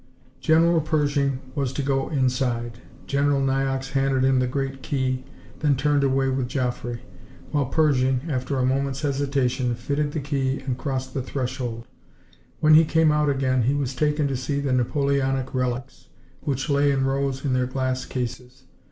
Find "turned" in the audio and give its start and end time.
5.75-6.03